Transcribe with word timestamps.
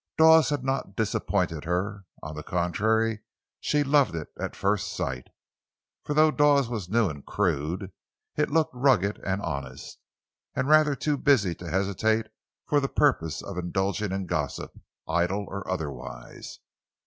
Dawes 0.17 0.49
had 0.49 0.63
not 0.63 0.95
disappointed 0.95 1.65
her; 1.65 2.05
on 2.23 2.35
the 2.35 2.41
contrary, 2.41 3.21
she 3.59 3.83
loved 3.83 4.15
it 4.15 4.29
at 4.39 4.55
first 4.55 4.91
sight. 4.95 5.27
For 6.05 6.15
though 6.15 6.31
Dawes 6.31 6.67
was 6.69 6.89
new 6.89 7.07
and 7.07 7.23
crude, 7.23 7.91
it 8.35 8.49
looked 8.49 8.73
rugged 8.73 9.19
and 9.23 9.43
honest—and 9.43 10.67
rather 10.67 10.95
too 10.95 11.17
busy 11.17 11.53
to 11.53 11.69
hesitate 11.69 12.29
for 12.65 12.79
the 12.79 12.89
purpose 12.89 13.43
of 13.43 13.59
indulging 13.59 14.11
in 14.11 14.25
gossip—idle 14.25 15.45
or 15.47 15.69
otherwise. 15.69 16.57